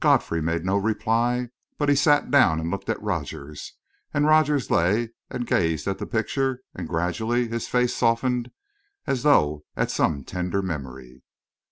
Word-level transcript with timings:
Godfrey 0.00 0.42
made 0.42 0.64
no 0.64 0.76
reply; 0.76 1.50
but 1.78 1.88
he 1.88 1.94
sat 1.94 2.32
down 2.32 2.58
and 2.58 2.68
looked 2.68 2.88
at 2.90 3.00
Rogers, 3.00 3.74
and 4.12 4.26
Rogers 4.26 4.72
lay 4.72 5.10
and 5.30 5.46
gazed 5.46 5.86
at 5.86 5.98
the 5.98 6.04
picture, 6.06 6.62
and 6.74 6.88
gradually 6.88 7.46
his 7.46 7.68
face 7.68 7.94
softened, 7.94 8.50
as 9.06 9.22
though 9.22 9.64
at 9.76 9.92
some 9.92 10.24
tender 10.24 10.62
memory. 10.62 11.22